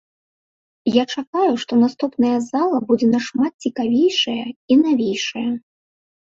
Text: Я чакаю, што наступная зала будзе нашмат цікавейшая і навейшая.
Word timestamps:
Я 0.95 1.03
чакаю, 1.17 1.51
што 1.65 1.73
наступная 1.83 2.33
зала 2.49 2.77
будзе 2.89 3.07
нашмат 3.15 3.53
цікавейшая 3.69 4.45
і 4.71 4.81
навейшая. 4.85 5.49